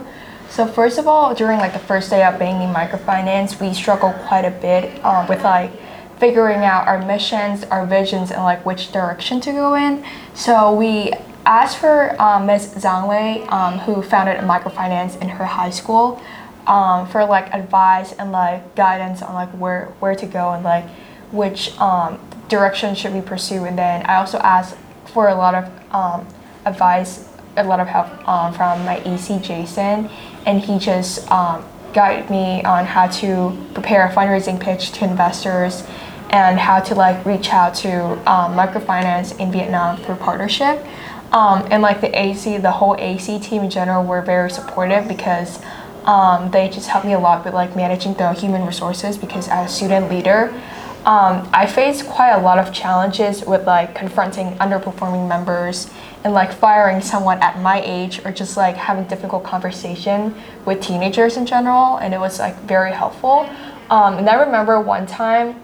So 0.49 0.65
first 0.65 0.97
of 0.97 1.07
all, 1.07 1.35
during 1.35 1.59
like 1.59 1.73
the 1.73 1.79
first 1.79 2.09
day 2.09 2.23
of 2.23 2.39
being 2.39 2.61
in 2.61 2.69
microfinance, 2.73 3.59
we 3.59 3.73
struggled 3.73 4.15
quite 4.27 4.45
a 4.45 4.51
bit 4.51 5.03
um, 5.03 5.27
with 5.27 5.43
like 5.43 5.71
figuring 6.17 6.59
out 6.59 6.87
our 6.87 7.05
missions, 7.05 7.65
our 7.65 7.85
visions, 7.85 8.31
and 8.31 8.43
like 8.43 8.65
which 8.65 8.91
direction 8.93 9.41
to 9.41 9.51
go 9.51 9.75
in. 9.75 10.05
So 10.33 10.73
we 10.73 11.11
asked 11.45 11.77
for 11.77 12.19
um, 12.21 12.45
Ms. 12.45 12.75
Zhang 12.75 13.07
Wei, 13.07 13.45
um, 13.47 13.79
who 13.79 14.01
founded 14.01 14.37
microfinance 14.37 15.21
in 15.21 15.29
her 15.29 15.45
high 15.45 15.69
school, 15.69 16.21
um, 16.67 17.07
for 17.07 17.25
like 17.25 17.53
advice 17.53 18.13
and 18.13 18.31
like 18.31 18.75
guidance 18.75 19.21
on 19.21 19.33
like 19.33 19.49
where 19.51 19.87
where 19.99 20.15
to 20.15 20.25
go 20.25 20.51
and 20.51 20.63
like 20.63 20.85
which 21.31 21.77
um, 21.79 22.19
direction 22.47 22.95
should 22.95 23.13
we 23.13 23.21
pursue. 23.21 23.65
And 23.65 23.77
then 23.77 24.05
I 24.05 24.15
also 24.15 24.37
asked 24.39 24.77
for 25.07 25.27
a 25.27 25.35
lot 25.35 25.55
of 25.55 25.93
um, 25.93 26.27
advice, 26.65 27.27
a 27.57 27.63
lot 27.63 27.79
of 27.79 27.87
help 27.87 28.27
um, 28.27 28.53
from 28.53 28.85
my 28.85 28.99
EC 28.99 29.41
Jason, 29.41 30.09
and 30.45 30.61
he 30.61 30.79
just 30.79 31.27
guided 31.27 32.29
me 32.29 32.63
on 32.63 32.85
how 32.85 33.07
to 33.07 33.55
prepare 33.73 34.07
a 34.07 34.11
fundraising 34.11 34.59
pitch 34.59 34.91
to 34.93 35.03
investors 35.03 35.83
and 36.31 36.57
how 36.57 36.79
to 36.79 36.95
like 36.95 37.23
reach 37.25 37.49
out 37.49 37.75
to 37.75 37.87
microfinance 37.87 39.37
in 39.39 39.51
Vietnam 39.51 39.97
for 39.97 40.15
partnership. 40.15 40.83
Um, 41.33 41.67
and 41.71 41.81
like 41.81 41.99
the 41.99 42.17
AC, 42.17 42.57
the 42.57 42.71
whole 42.71 42.95
AC 42.97 43.39
team 43.39 43.63
in 43.63 43.69
general 43.69 44.03
were 44.03 44.21
very 44.21 44.51
supportive 44.51 45.07
because 45.07 45.59
um, 46.05 46.51
they 46.51 46.69
just 46.69 46.87
helped 46.87 47.07
me 47.07 47.13
a 47.13 47.19
lot 47.19 47.43
with 47.43 47.53
like 47.55 47.75
managing 47.75 48.13
the 48.13 48.31
human 48.33 48.65
resources 48.65 49.17
because 49.17 49.47
as 49.47 49.71
a 49.71 49.73
student 49.73 50.09
leader, 50.11 50.53
um, 51.05 51.49
I 51.51 51.65
faced 51.65 52.05
quite 52.05 52.31
a 52.31 52.39
lot 52.39 52.59
of 52.59 52.71
challenges 52.71 53.45
with 53.45 53.65
like 53.65 53.93
confronting 53.93 54.55
underperforming 54.57 55.27
members 55.27 55.89
and 56.23 56.33
like 56.33 56.53
firing 56.53 57.01
someone 57.01 57.41
at 57.41 57.59
my 57.59 57.81
age 57.83 58.23
or 58.23 58.31
just 58.31 58.55
like 58.55 58.77
having 58.77 59.05
difficult 59.05 59.43
conversation 59.43 60.33
with 60.65 60.81
teenagers 60.81 61.35
in 61.35 61.45
general 61.45 61.97
and 61.97 62.13
it 62.13 62.19
was 62.19 62.39
like 62.39 62.55
very 62.61 62.93
helpful. 62.93 63.49
Um, 63.89 64.19
and 64.19 64.29
I 64.29 64.35
remember 64.35 64.79
one 64.79 65.05
time 65.05 65.61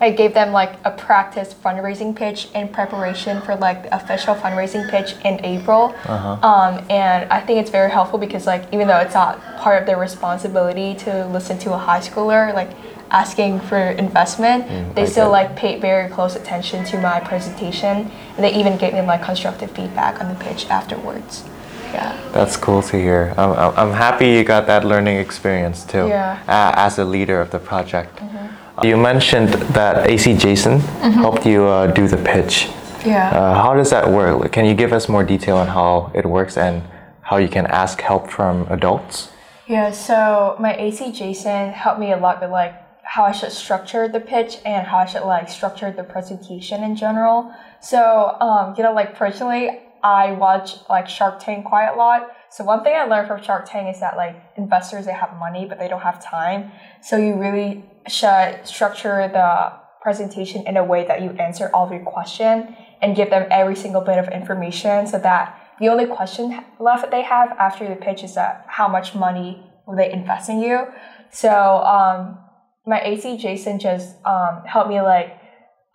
I 0.00 0.10
gave 0.10 0.34
them 0.34 0.52
like 0.52 0.78
a 0.84 0.90
practice 0.90 1.54
fundraising 1.54 2.14
pitch 2.14 2.48
in 2.54 2.68
preparation 2.68 3.40
for 3.40 3.56
like 3.56 3.84
the 3.84 3.96
official 3.96 4.34
fundraising 4.34 4.90
pitch 4.90 5.14
in 5.24 5.42
April. 5.44 5.94
Uh-huh. 6.04 6.46
Um, 6.46 6.84
and 6.90 7.30
I 7.32 7.40
think 7.40 7.60
it's 7.60 7.70
very 7.70 7.90
helpful 7.90 8.18
because 8.18 8.46
like 8.46 8.64
even 8.72 8.88
though 8.88 8.98
it's 8.98 9.14
not 9.14 9.40
part 9.56 9.80
of 9.80 9.86
their 9.86 9.98
responsibility 9.98 10.94
to 10.96 11.26
listen 11.28 11.58
to 11.60 11.72
a 11.72 11.78
high 11.78 12.00
schooler 12.00 12.52
like 12.52 12.70
asking 13.10 13.60
for 13.60 13.78
investment, 13.78 14.66
mm, 14.66 14.94
they 14.94 15.06
still 15.06 15.30
like 15.30 15.56
paid 15.56 15.80
very 15.80 16.10
close 16.10 16.36
attention 16.36 16.84
to 16.84 17.00
my 17.00 17.20
presentation 17.20 18.10
and 18.36 18.44
they 18.44 18.52
even 18.54 18.76
gave 18.76 18.92
me 18.92 19.00
like 19.00 19.22
constructive 19.22 19.70
feedback 19.70 20.20
on 20.20 20.28
the 20.28 20.44
pitch 20.44 20.66
afterwards. 20.66 21.44
Yeah. 21.92 22.30
That's 22.32 22.56
cool 22.56 22.82
to 22.82 23.00
hear. 23.00 23.32
I'm, 23.38 23.52
I'm 23.78 23.92
happy 23.92 24.32
you 24.32 24.44
got 24.44 24.66
that 24.66 24.84
learning 24.84 25.16
experience 25.18 25.84
too 25.84 26.08
yeah. 26.08 26.42
uh, 26.46 26.72
as 26.76 26.98
a 26.98 27.04
leader 27.04 27.40
of 27.40 27.50
the 27.50 27.58
project. 27.58 28.16
Mm-hmm. 28.16 28.35
You 28.82 28.96
mentioned 28.96 29.48
that 29.74 30.08
AC 30.08 30.36
Jason 30.36 30.80
mm-hmm. 30.80 31.10
helped 31.10 31.46
you 31.46 31.64
uh, 31.64 31.86
do 31.86 32.06
the 32.08 32.18
pitch. 32.18 32.68
Yeah. 33.04 33.30
Uh, 33.30 33.54
how 33.62 33.74
does 33.74 33.90
that 33.90 34.10
work? 34.10 34.52
Can 34.52 34.64
you 34.66 34.74
give 34.74 34.92
us 34.92 35.08
more 35.08 35.24
detail 35.24 35.56
on 35.56 35.68
how 35.68 36.10
it 36.14 36.26
works 36.26 36.56
and 36.56 36.82
how 37.22 37.38
you 37.38 37.48
can 37.48 37.66
ask 37.66 38.00
help 38.00 38.30
from 38.30 38.66
adults? 38.68 39.30
Yeah, 39.66 39.90
so 39.90 40.56
my 40.60 40.76
AC 40.76 41.12
Jason 41.12 41.70
helped 41.72 42.00
me 42.00 42.12
a 42.12 42.16
lot 42.16 42.40
with 42.40 42.50
like 42.50 42.74
how 43.02 43.24
I 43.24 43.32
should 43.32 43.52
structure 43.52 44.08
the 44.08 44.20
pitch 44.20 44.58
and 44.64 44.86
how 44.86 44.98
I 44.98 45.06
should 45.06 45.22
like 45.22 45.48
structure 45.48 45.90
the 45.90 46.04
presentation 46.04 46.82
in 46.82 46.96
general. 46.96 47.52
So, 47.80 48.36
um, 48.40 48.74
you 48.76 48.82
know, 48.82 48.92
like 48.92 49.14
personally, 49.14 49.80
I 50.06 50.32
watch 50.32 50.76
like 50.88 51.08
Shark 51.08 51.40
Tank 51.40 51.64
quite 51.64 51.88
a 51.88 51.96
lot. 51.96 52.30
So 52.48 52.62
one 52.62 52.84
thing 52.84 52.94
I 52.94 53.04
learned 53.06 53.26
from 53.26 53.42
Shark 53.42 53.68
Tank 53.68 53.92
is 53.92 54.00
that 54.00 54.16
like 54.16 54.36
investors 54.56 55.04
they 55.04 55.12
have 55.12 55.36
money 55.36 55.66
but 55.68 55.80
they 55.80 55.88
don't 55.88 56.02
have 56.02 56.24
time. 56.24 56.70
So 57.02 57.16
you 57.16 57.34
really 57.34 57.84
should 58.06 58.60
structure 58.64 59.28
the 59.32 59.72
presentation 60.00 60.64
in 60.68 60.76
a 60.76 60.84
way 60.84 61.04
that 61.06 61.22
you 61.22 61.30
answer 61.30 61.68
all 61.74 61.86
of 61.86 61.90
your 61.90 62.04
question 62.04 62.76
and 63.02 63.16
give 63.16 63.30
them 63.30 63.48
every 63.50 63.74
single 63.74 64.00
bit 64.00 64.18
of 64.18 64.28
information 64.28 65.08
so 65.08 65.18
that 65.18 65.60
the 65.80 65.88
only 65.88 66.06
question 66.06 66.64
left 66.78 67.02
that 67.02 67.10
they 67.10 67.22
have 67.22 67.50
after 67.58 67.88
the 67.88 67.96
pitch 67.96 68.22
is 68.22 68.36
that 68.36 68.64
how 68.68 68.86
much 68.86 69.16
money 69.16 69.60
will 69.86 69.96
they 69.96 70.12
invest 70.12 70.48
in 70.48 70.60
you. 70.60 70.86
So 71.30 71.50
um, 71.50 72.38
my 72.86 73.00
AC 73.00 73.38
Jason 73.38 73.80
just 73.80 74.24
um, 74.24 74.62
helped 74.64 74.88
me 74.88 75.00
like 75.00 75.35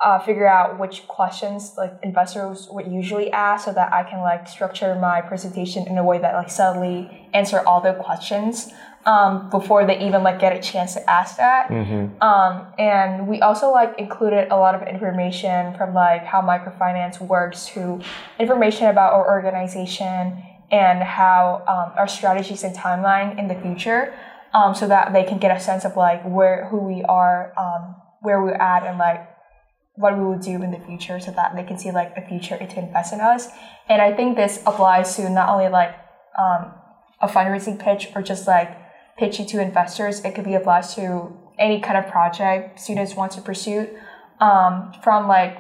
uh, 0.02 0.20
figure 0.20 0.48
out 0.48 0.80
which 0.80 1.08
questions 1.08 1.74
like 1.78 1.94
investors 2.02 2.68
would 2.72 2.92
usually 2.92 3.32
ask 3.32 3.66
so 3.66 3.74
that 3.74 3.94
I 3.94 4.04
can 4.04 4.22
like 4.22 4.48
structure 4.48 4.96
my 4.96 5.22
presentation 5.22 5.88
in 5.88 5.98
a 5.98 6.04
way 6.04 6.18
that 6.18 6.34
like 6.34 6.50
subtly 6.50 7.28
answer 7.34 7.60
all 7.60 7.82
the 7.82 7.94
questions 7.94 8.72
um, 9.06 9.50
before 9.50 9.86
they 9.86 10.00
even 10.06 10.24
like 10.24 10.40
get 10.40 10.56
a 10.56 10.60
chance 10.60 10.94
to 10.96 11.10
ask 11.10 11.38
that. 11.38 11.70
Mm-hmm. 11.70 12.22
Um, 12.22 12.68
and 12.80 13.28
we 13.28 13.42
also 13.42 13.72
like 13.72 13.98
included 14.00 14.52
a 14.52 14.58
lot 14.58 14.74
of 14.74 14.88
information 14.88 15.76
from 15.76 15.94
like 15.94 16.24
how 16.24 16.42
microfinance 16.42 17.20
works 17.20 17.68
to 17.68 18.02
information 18.40 18.88
about 18.88 19.14
our 19.14 19.30
organization 19.30 20.44
and 20.72 21.04
how 21.04 21.64
um, 21.68 21.98
our 21.98 22.08
strategies 22.08 22.64
and 22.64 22.76
timeline 22.76 23.38
in 23.38 23.48
the 23.48 23.56
future 23.56 24.14
um, 24.54 24.74
so 24.74 24.88
that 24.88 25.14
they 25.14 25.24
can 25.24 25.38
get 25.38 25.56
a 25.56 25.60
sense 25.60 25.86
of 25.86 25.96
like 25.96 26.24
where 26.24 26.68
who 26.70 26.78
we 26.78 27.04
are 27.04 27.54
um, 27.58 27.96
where 28.22 28.42
we're 28.42 28.54
at 28.54 28.84
and 28.84 28.98
like 28.98 29.28
what 29.96 30.18
we 30.18 30.24
will 30.24 30.40
do 30.40 30.62
in 30.62 30.72
the 30.72 30.80
future 30.80 31.20
so 31.20 31.32
that 31.32 31.56
they 31.56 31.64
can 31.64 31.78
see 31.78 31.92
like 31.92 32.14
a 32.16 32.28
future 32.28 32.58
to 32.58 32.80
invest 32.80 33.14
in 33.14 33.20
us. 33.20 33.50
And 33.90 34.02
I 34.02 34.14
think 34.14 34.38
this 34.38 34.62
applies 34.66 35.16
to 35.18 35.30
not 35.30 35.50
only 35.50 35.68
like 35.68 35.96
um, 36.38 36.72
a 37.22 37.28
fundraising 37.28 37.80
pitch 37.80 38.10
or 38.16 38.22
just 38.22 38.48
like 38.48 38.78
pitching 39.18 39.46
to 39.48 39.62
investors. 39.62 40.24
It 40.24 40.34
could 40.34 40.46
be 40.46 40.56
applied 40.56 40.86
to 40.96 41.38
any 41.60 41.80
kind 41.80 41.98
of 41.98 42.10
project 42.10 42.80
students 42.80 43.16
want 43.16 43.34
to 43.34 43.42
pursue, 43.42 43.90
um, 44.40 44.94
from 45.04 45.28
like 45.28 45.58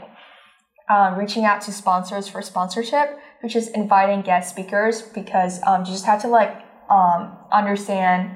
um, 0.89 1.15
reaching 1.15 1.45
out 1.45 1.61
to 1.61 1.71
sponsors 1.71 2.27
for 2.27 2.41
sponsorship, 2.41 3.19
which 3.41 3.55
is 3.55 3.67
inviting 3.69 4.21
guest 4.21 4.49
speakers 4.49 5.01
because 5.01 5.61
um, 5.67 5.85
you 5.85 5.91
just 5.91 6.05
have 6.05 6.21
to 6.21 6.27
like 6.27 6.55
um, 6.89 7.37
understand 7.51 8.31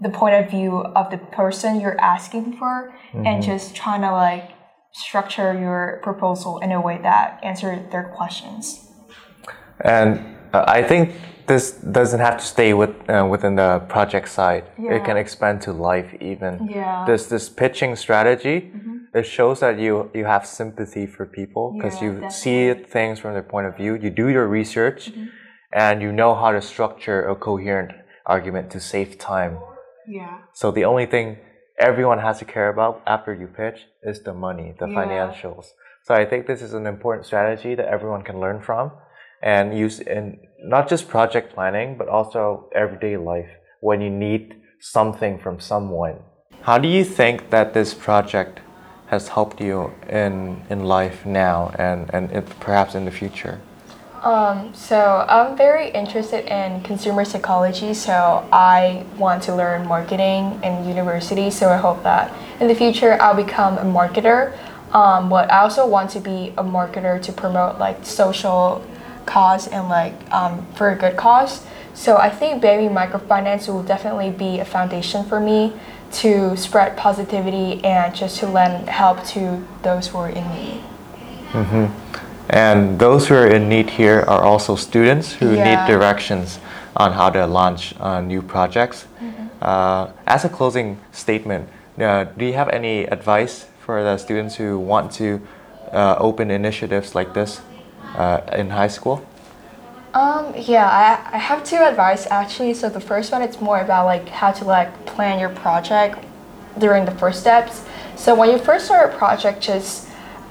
the 0.00 0.08
point 0.10 0.34
of 0.34 0.50
view 0.50 0.78
of 0.78 1.10
the 1.10 1.18
person 1.18 1.80
you're 1.80 2.00
asking 2.00 2.56
for 2.56 2.94
mm-hmm. 3.12 3.26
and 3.26 3.42
just 3.42 3.76
trying 3.76 4.00
to 4.00 4.10
like 4.10 4.50
structure 4.94 5.58
your 5.58 6.00
proposal 6.02 6.58
in 6.60 6.70
a 6.72 6.80
way 6.80 6.98
that 7.02 7.40
answers 7.42 7.80
their 7.90 8.04
questions. 8.16 8.88
And 9.80 10.36
uh, 10.52 10.64
I 10.66 10.82
think 10.82 11.14
this 11.46 11.72
doesn't 11.72 12.20
have 12.20 12.38
to 12.38 12.44
stay 12.44 12.72
with, 12.74 12.90
uh, 13.10 13.26
within 13.28 13.56
the 13.56 13.80
project 13.88 14.28
side. 14.28 14.64
Yeah. 14.78 14.94
It 14.94 15.04
can 15.04 15.16
expand 15.16 15.60
to 15.62 15.72
life 15.72 16.14
even. 16.20 16.68
Yeah. 16.70 17.04
This 17.06 17.26
this 17.26 17.48
pitching 17.48 17.96
strategy, 17.96 18.60
mm-hmm. 18.60 19.18
it 19.18 19.24
shows 19.24 19.60
that 19.60 19.78
you 19.78 20.10
you 20.14 20.24
have 20.24 20.46
sympathy 20.46 21.06
for 21.06 21.26
people 21.26 21.74
because 21.76 21.96
yeah, 21.96 22.04
you 22.04 22.12
definitely. 22.12 22.30
see 22.30 22.74
things 22.74 23.18
from 23.18 23.34
their 23.34 23.42
point 23.42 23.66
of 23.66 23.76
view. 23.76 23.94
You 23.96 24.10
do 24.10 24.28
your 24.28 24.46
research, 24.46 25.10
mm-hmm. 25.10 25.26
and 25.72 26.00
you 26.00 26.12
know 26.12 26.34
how 26.34 26.52
to 26.52 26.62
structure 26.62 27.28
a 27.28 27.34
coherent 27.34 27.92
argument 28.24 28.70
to 28.70 28.80
save 28.80 29.18
time. 29.18 29.58
Yeah. 30.06 30.38
So 30.54 30.70
the 30.70 30.84
only 30.84 31.06
thing 31.06 31.38
everyone 31.84 32.18
has 32.18 32.38
to 32.38 32.46
care 32.46 32.70
about 32.70 33.02
after 33.06 33.34
you 33.34 33.46
pitch 33.46 33.80
is 34.02 34.22
the 34.22 34.32
money, 34.32 34.74
the 34.78 34.88
yeah. 34.88 34.96
financials. 34.98 35.66
So 36.06 36.14
I 36.14 36.24
think 36.24 36.46
this 36.46 36.62
is 36.62 36.72
an 36.72 36.86
important 36.86 37.26
strategy 37.26 37.74
that 37.74 37.86
everyone 37.86 38.22
can 38.22 38.40
learn 38.40 38.62
from 38.62 38.92
and 39.42 39.76
use 39.76 40.00
in 40.00 40.38
not 40.74 40.88
just 40.88 41.08
project 41.08 41.54
planning, 41.54 41.98
but 41.98 42.08
also 42.08 42.70
everyday 42.74 43.16
life 43.18 43.50
when 43.80 44.00
you 44.00 44.10
need 44.10 44.44
something 44.80 45.38
from 45.38 45.60
someone. 45.60 46.16
How 46.62 46.78
do 46.78 46.88
you 46.88 47.04
think 47.04 47.50
that 47.50 47.74
this 47.74 47.92
project 47.92 48.60
has 49.08 49.28
helped 49.28 49.60
you 49.60 49.92
in, 50.08 50.62
in 50.70 50.84
life 50.84 51.26
now 51.26 51.74
and, 51.78 52.10
and 52.14 52.24
perhaps 52.60 52.94
in 52.94 53.04
the 53.04 53.10
future? 53.10 53.60
Um, 54.24 54.72
so 54.72 55.26
I'm 55.28 55.54
very 55.54 55.90
interested 55.90 56.50
in 56.50 56.80
consumer 56.80 57.26
psychology, 57.26 57.92
so 57.92 58.48
I 58.50 59.04
want 59.18 59.42
to 59.44 59.54
learn 59.54 59.86
marketing 59.86 60.58
in 60.64 60.88
university. 60.88 61.50
So 61.50 61.68
I 61.68 61.76
hope 61.76 62.02
that 62.04 62.34
in 62.58 62.66
the 62.66 62.74
future 62.74 63.20
I'll 63.20 63.36
become 63.36 63.76
a 63.76 63.84
marketer. 63.84 64.56
Um, 64.94 65.28
but 65.28 65.52
I 65.52 65.58
also 65.58 65.86
want 65.86 66.08
to 66.10 66.20
be 66.20 66.54
a 66.56 66.64
marketer 66.64 67.20
to 67.20 67.32
promote 67.32 67.78
like 67.78 68.06
social 68.06 68.82
cause 69.26 69.68
and 69.68 69.90
like 69.90 70.14
um, 70.32 70.66
for 70.72 70.90
a 70.90 70.96
good 70.96 71.18
cause. 71.18 71.66
So 71.92 72.16
I 72.16 72.30
think 72.30 72.62
Bank 72.62 72.80
Mi 72.80 72.88
Microfinance 72.88 73.68
will 73.68 73.82
definitely 73.82 74.30
be 74.30 74.58
a 74.58 74.64
foundation 74.64 75.24
for 75.26 75.38
me 75.38 75.74
to 76.12 76.56
spread 76.56 76.96
positivity 76.96 77.84
and 77.84 78.14
just 78.14 78.38
to 78.38 78.46
lend 78.46 78.88
help 78.88 79.22
to 79.24 79.62
those 79.82 80.08
who 80.08 80.18
are 80.18 80.30
in 80.30 80.48
need. 80.54 80.82
Mm-hmm. 81.50 82.23
And 82.50 82.98
those 82.98 83.28
who 83.28 83.34
are 83.34 83.46
in 83.46 83.68
need 83.68 83.90
here 83.90 84.20
are 84.20 84.42
also 84.42 84.76
students 84.76 85.32
who 85.32 85.54
yeah. 85.54 85.64
need 85.64 85.92
directions 85.92 86.58
on 86.96 87.12
how 87.12 87.30
to 87.30 87.46
launch 87.46 87.94
uh, 88.00 88.20
new 88.20 88.42
projects. 88.42 89.06
Mm-hmm. 89.20 89.46
Uh, 89.62 90.10
as 90.26 90.44
a 90.44 90.48
closing 90.48 91.00
statement, 91.12 91.68
uh, 91.98 92.24
do 92.24 92.44
you 92.44 92.52
have 92.52 92.68
any 92.68 93.04
advice 93.04 93.66
for 93.80 94.02
the 94.02 94.18
students 94.18 94.56
who 94.56 94.78
want 94.78 95.10
to 95.12 95.40
uh, 95.92 96.16
open 96.18 96.50
initiatives 96.50 97.14
like 97.14 97.34
this? 97.34 97.60
uh, 98.14 98.40
in 98.52 98.70
high 98.70 98.88
school? 98.88 99.24
Um, 100.14 100.54
yeah, 100.56 100.88
I, 100.88 101.36
I 101.36 101.38
have 101.38 101.64
two 101.64 101.76
advice 101.76 102.26
actually. 102.30 102.74
So 102.74 102.88
the 102.88 103.00
first 103.00 103.32
one, 103.32 103.42
it's 103.42 103.60
more 103.60 103.80
about 103.80 104.04
like 104.06 104.28
how 104.28 104.52
to 104.52 104.64
like 104.64 105.06
plan 105.06 105.40
your 105.40 105.50
project 105.50 106.24
during 106.78 107.04
the 107.04 107.10
first 107.12 107.40
steps. 107.40 107.84
So 108.16 108.34
when 108.34 108.50
you 108.50 108.58
first 108.58 108.86
start 108.86 109.12
a 109.12 109.18
project, 109.18 109.60
just 109.60 110.08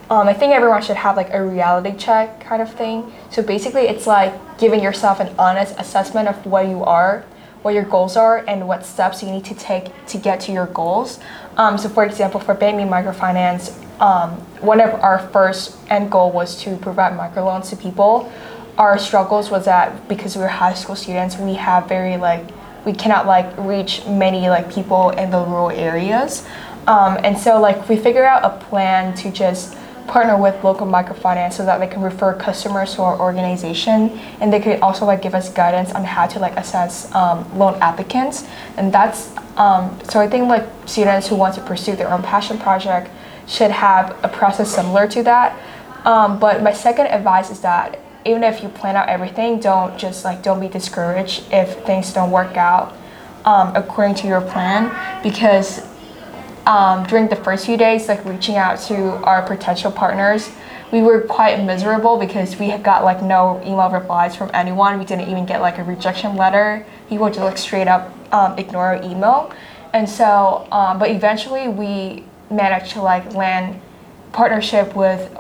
um, 0.10 0.28
I 0.28 0.34
think 0.34 0.54
everyone 0.54 0.82
should 0.82 0.98
have 0.98 1.16
like 1.16 1.34
a 1.34 1.44
reality 1.44 1.96
check 1.98 2.40
kind 2.42 2.62
of 2.62 2.74
thing. 2.74 3.12
So 3.32 3.42
basically, 3.42 3.84
it's 3.84 4.06
like 4.06 4.34
giving 4.58 4.82
yourself 4.82 5.20
an 5.20 5.34
honest 5.40 5.76
assessment 5.78 6.28
of 6.28 6.46
what 6.46 6.68
you 6.68 6.84
are, 6.84 7.26
what 7.62 7.74
your 7.74 7.86
goals 7.86 8.18
are, 8.18 8.44
and 8.48 8.68
what 8.68 8.86
steps 8.86 9.24
you 9.24 9.32
need 9.32 9.46
to 9.46 9.56
take 9.56 10.06
to 10.08 10.18
get 10.18 10.42
to 10.42 10.52
your 10.52 10.68
goals. 10.68 11.20
Um, 11.58 11.78
so, 11.78 11.88
for 11.88 12.06
example, 12.06 12.40
for 12.40 12.54
Bank 12.54 12.78
Mi 12.78 12.84
Microfinance, 12.84 13.80
um, 14.02 14.32
one 14.60 14.82
of 14.82 14.94
our 14.96 15.20
first 15.30 15.78
end 15.90 16.12
goal 16.12 16.32
was 16.32 16.62
to 16.64 16.76
provide 16.78 17.14
microloans 17.14 17.70
to 17.70 17.78
people. 17.78 18.32
Our 18.78 18.98
struggles 18.98 19.50
was 19.50 19.66
that 19.66 20.10
because 20.10 20.36
we 20.36 20.42
were 20.42 20.48
high 20.48 20.74
school 20.74 20.96
students, 20.96 21.38
we 21.38 21.54
have 21.54 21.88
very 21.88 22.18
like 22.18 22.44
we 22.86 22.92
cannot 22.92 23.26
like 23.26 23.56
reach 23.58 24.06
many 24.06 24.50
like 24.50 24.74
people 24.74 25.12
in 25.12 25.32
the 25.32 25.40
rural 25.40 25.70
areas. 25.70 26.46
Um, 26.88 27.18
and 27.24 27.38
so 27.38 27.62
like 27.62 27.88
we 27.88 27.96
figure 27.96 28.26
out 28.26 28.44
a 28.44 28.62
plan 28.66 29.16
to 29.18 29.32
just 29.32 29.78
partner 30.14 30.38
with 30.38 30.64
local 30.64 30.86
microfinance 30.86 31.54
so 31.54 31.66
that 31.66 31.80
they 31.80 31.88
can 31.88 32.00
refer 32.00 32.36
customers 32.36 32.94
to 32.94 33.02
our 33.02 33.20
organization. 33.20 34.12
And 34.40 34.54
they 34.54 34.60
could 34.60 34.80
also 34.82 35.06
like 35.06 35.24
give 35.24 35.34
us 35.34 35.50
guidance 35.50 35.92
on 35.92 36.04
how 36.04 36.28
to 36.28 36.38
like 36.38 36.56
assess 36.56 37.12
um, 37.16 37.38
loan 37.58 37.74
applicants. 37.82 38.46
And 38.78 38.94
that's 38.94 39.32
um, 39.58 40.00
so 40.10 40.20
i 40.20 40.28
think 40.28 40.48
like 40.50 40.66
students 40.86 41.28
who 41.28 41.36
want 41.36 41.54
to 41.56 41.62
pursue 41.62 41.96
their 41.96 42.12
own 42.12 42.24
passion 42.24 42.58
project 42.58 43.10
should 43.48 43.72
have 43.72 44.06
a 44.24 44.30
process 44.30 44.74
similar 44.74 45.08
to 45.08 45.24
that. 45.24 45.50
Um, 46.06 46.40
but 46.40 46.62
my 46.62 46.74
second 46.74 47.08
advice 47.08 47.50
is 47.50 47.62
that 47.62 48.00
even 48.24 48.44
if 48.44 48.62
you 48.62 48.70
plan 48.70 48.96
out 48.96 49.10
everything 49.10 49.60
don't 49.60 49.98
just 49.98 50.24
like 50.26 50.44
don't 50.44 50.60
be 50.60 50.68
discouraged 50.68 51.46
if 51.52 51.84
things 51.88 52.14
don't 52.14 52.30
work 52.30 52.56
out 52.56 52.96
um, 53.46 53.76
according 53.76 54.16
to 54.22 54.28
your 54.28 54.42
plan. 54.42 54.84
Because 55.24 55.82
um, 56.66 57.06
during 57.08 57.28
the 57.28 57.36
first 57.36 57.66
few 57.66 57.78
days, 57.78 58.08
like 58.08 58.24
reaching 58.26 58.56
out 58.56 58.80
to 58.82 59.16
our 59.24 59.42
potential 59.42 59.92
partners, 59.92 60.50
we 60.92 61.02
were 61.02 61.22
quite 61.22 61.62
miserable 61.64 62.18
because 62.18 62.58
we 62.60 62.70
had 62.70 62.84
got 62.84 63.04
like 63.04 63.22
no 63.22 63.60
email 63.64 63.90
replies 63.90 64.36
from 64.36 64.52
anyone. 64.54 65.00
We 65.00 65.06
didn't 65.06 65.28
even 65.30 65.46
get 65.46 65.60
like 65.60 65.80
a 65.80 65.84
rejection 65.84 66.36
letter. 66.36 66.86
People 67.10 67.28
just 67.28 67.40
like 67.40 67.58
straight 67.58 67.88
up 67.88 68.14
um, 68.32 68.58
ignore 68.58 68.96
our 68.96 69.04
email. 69.04 69.52
And 69.94 70.08
so, 70.08 70.68
um, 70.72 71.00
but 71.00 71.10
eventually 71.10 71.68
we 71.68 72.24
managed 72.50 72.92
to 72.94 73.02
like 73.02 73.34
land 73.34 73.82
partnership 74.32 74.96
with 74.96 75.36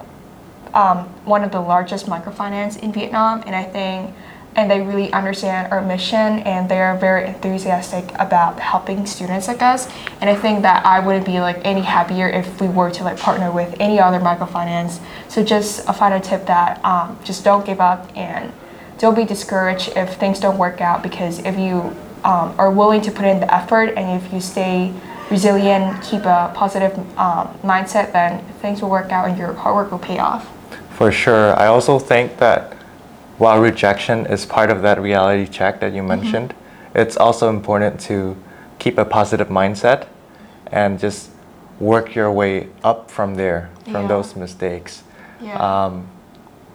um, 0.73 1.05
one 1.25 1.43
of 1.43 1.51
the 1.51 1.59
largest 1.59 2.07
microfinance 2.07 2.79
in 2.79 2.91
Vietnam. 2.91 3.43
And 3.45 3.55
I 3.55 3.63
think 3.63 4.13
and 4.55 4.69
they 4.69 4.81
really 4.81 5.11
understand 5.13 5.71
our 5.71 5.81
mission 5.81 6.39
and 6.39 6.69
they're 6.69 6.95
very 6.97 7.27
enthusiastic 7.27 8.05
about 8.19 8.59
helping 8.59 9.05
students 9.05 9.47
like 9.47 9.61
us. 9.61 9.87
And 10.21 10.29
i 10.29 10.35
think 10.35 10.61
that 10.61 10.85
i 10.85 10.99
wouldn't 10.99 11.25
be 11.25 11.39
like 11.39 11.59
any 11.63 11.81
happier 11.81 12.27
if 12.27 12.61
we 12.61 12.67
were 12.67 12.91
to 12.91 13.03
like 13.03 13.17
partner 13.17 13.51
with 13.51 13.75
any 13.79 13.99
other 13.99 14.19
microfinance. 14.19 14.99
So 15.27 15.43
just 15.43 15.87
a 15.87 15.93
final 15.93 16.19
tip 16.19 16.45
that 16.45 16.83
um, 16.85 17.17
just 17.23 17.43
don't 17.43 17.65
give 17.65 17.79
up 17.79 18.15
and 18.15 18.51
don't 18.97 19.15
be 19.15 19.25
discouraged 19.25 19.93
if 19.95 20.15
things 20.15 20.39
don't 20.39 20.57
work 20.57 20.81
out 20.81 21.03
because 21.03 21.39
if 21.39 21.57
you 21.57 21.95
um, 22.23 22.55
are 22.57 22.71
willing 22.71 23.01
to 23.01 23.11
put 23.11 23.25
in 23.25 23.39
the 23.39 23.53
effort 23.53 23.93
and 23.97 24.21
if 24.21 24.31
you 24.31 24.39
stay 24.39 24.93
resilient 25.29 26.01
keep 26.03 26.21
a 26.25 26.51
positive 26.55 26.97
um, 27.17 27.47
mindset 27.63 28.13
then 28.13 28.43
things 28.61 28.81
will 28.81 28.89
work 28.89 29.11
out 29.11 29.27
and 29.27 29.37
your 29.37 29.53
hard 29.53 29.75
work 29.75 29.91
will 29.91 29.99
pay 29.99 30.19
off. 30.19 30.49
For 30.95 31.11
sure. 31.11 31.59
I 31.59 31.67
also 31.67 31.97
think 31.97 32.37
that 32.37 32.77
while 33.37 33.59
rejection 33.59 34.25
is 34.27 34.45
part 34.45 34.69
of 34.69 34.81
that 34.81 35.01
reality 35.01 35.47
check 35.47 35.79
that 35.79 35.93
you 35.93 36.01
mm-hmm. 36.01 36.21
mentioned, 36.21 36.49
mm-hmm. 36.49 36.97
it's 36.97 37.17
also 37.17 37.49
important 37.49 37.99
to 38.01 38.35
keep 38.79 38.97
a 38.97 39.05
positive 39.05 39.47
mindset 39.47 40.07
and 40.67 40.99
just 40.99 41.29
work 41.79 42.15
your 42.15 42.31
way 42.31 42.69
up 42.83 43.09
from 43.09 43.35
there, 43.35 43.69
from 43.85 44.03
yeah. 44.03 44.07
those 44.07 44.35
mistakes. 44.35 45.03
Yeah. 45.41 45.57
Um, 45.57 46.07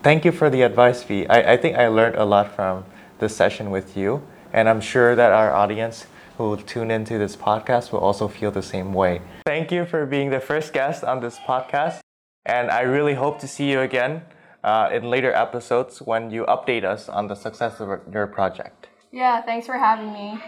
thank 0.02 0.24
you 0.24 0.32
for 0.32 0.50
the 0.50 0.62
advice, 0.62 1.02
Vy. 1.02 1.26
I, 1.28 1.52
I 1.52 1.56
think 1.56 1.76
I 1.76 1.88
learned 1.88 2.16
a 2.16 2.24
lot 2.24 2.54
from 2.54 2.84
this 3.18 3.34
session 3.34 3.70
with 3.70 3.96
you, 3.96 4.22
and 4.52 4.68
I'm 4.68 4.80
sure 4.80 5.14
that 5.14 5.32
our 5.32 5.52
audience 5.52 6.06
who 6.36 6.44
will 6.44 6.56
tune 6.56 6.90
into 6.90 7.18
this 7.18 7.34
podcast 7.34 7.90
will 7.92 7.98
also 8.00 8.28
feel 8.28 8.50
the 8.50 8.62
same 8.62 8.92
way. 8.92 9.20
Thank 9.46 9.72
you 9.72 9.84
for 9.84 10.06
being 10.06 10.30
the 10.30 10.40
first 10.40 10.72
guest 10.72 11.02
on 11.02 11.20
this 11.20 11.38
podcast, 11.38 12.00
and 12.46 12.70
I 12.70 12.82
really 12.82 13.14
hope 13.14 13.40
to 13.40 13.48
see 13.48 13.70
you 13.70 13.80
again 13.80 14.22
uh, 14.64 14.90
in 14.92 15.04
later 15.04 15.32
episodes 15.32 16.00
when 16.02 16.30
you 16.30 16.44
update 16.46 16.84
us 16.84 17.08
on 17.08 17.28
the 17.28 17.34
success 17.34 17.80
of 17.80 18.00
your 18.12 18.26
project. 18.26 18.88
Yeah, 19.12 19.42
thanks 19.42 19.66
for 19.66 19.78
having 19.78 20.12
me. 20.12 20.38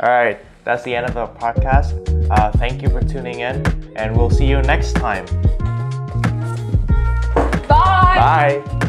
All 0.00 0.08
right, 0.08 0.38
that's 0.64 0.82
the 0.82 0.94
end 0.94 1.06
of 1.06 1.14
the 1.14 1.26
podcast. 1.26 1.94
Uh, 2.30 2.50
thank 2.52 2.82
you 2.82 2.88
for 2.88 3.00
tuning 3.00 3.40
in, 3.40 3.92
and 3.96 4.16
we'll 4.16 4.30
see 4.30 4.46
you 4.46 4.62
next 4.62 4.94
time. 4.94 5.26
Bye. 7.68 8.62
Bye. 8.64 8.86